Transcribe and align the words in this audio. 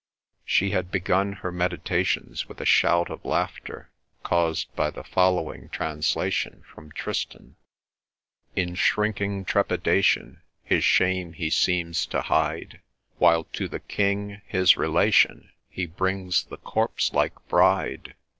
She 0.43 0.71
had 0.71 0.89
begun 0.89 1.31
her 1.45 1.51
meditations 1.51 2.47
with 2.49 2.59
a 2.59 2.65
shout 2.65 3.11
of 3.11 3.23
laughter, 3.23 3.91
caused 4.23 4.75
by 4.75 4.89
the 4.89 5.03
following 5.03 5.69
translation 5.69 6.63
from 6.73 6.91
Tristan: 6.91 7.55
In 8.55 8.73
shrinking 8.73 9.45
trepidation 9.45 10.41
His 10.63 10.83
shame 10.83 11.33
he 11.33 11.51
seems 11.51 12.07
to 12.07 12.21
hide 12.23 12.81
While 13.19 13.43
to 13.53 13.67
the 13.67 13.79
king 13.79 14.41
his 14.47 14.75
relation 14.75 15.51
He 15.69 15.85
brings 15.85 16.45
the 16.45 16.57
corpse 16.57 17.13
like 17.13 17.35
Bride. 17.47 18.15